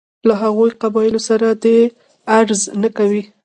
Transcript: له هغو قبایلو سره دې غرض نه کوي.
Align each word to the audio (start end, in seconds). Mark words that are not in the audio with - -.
له 0.27 0.33
هغو 0.41 0.65
قبایلو 0.81 1.19
سره 1.29 1.47
دې 1.63 1.77
غرض 2.33 2.61
نه 2.81 2.89
کوي. 2.97 3.23